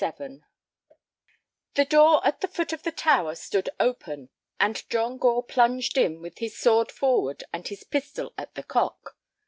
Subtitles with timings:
[0.03, 0.41] XXXVII
[1.75, 6.23] The door at the foot of the tower stood open, and John Gore plunged in
[6.23, 9.15] with his sword forward and his pistol at the cock.